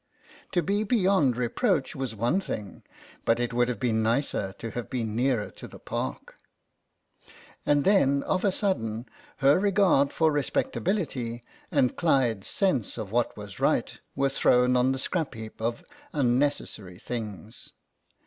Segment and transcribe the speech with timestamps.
[0.53, 2.81] To be beyond reproach was one thing,
[3.23, 6.37] but it would have been nicer to have been nearer to the Park.
[7.67, 9.05] And then of a sudden
[9.45, 14.97] her regard for respectability and Clyde's sense of what was right were thrown on the
[14.97, 17.73] scrap heap of unnecessary things.